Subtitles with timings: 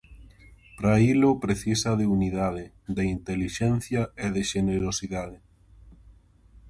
[0.77, 2.65] Para ilo precisa de unidade,
[2.97, 5.37] de intelixencia e de xenerosidade.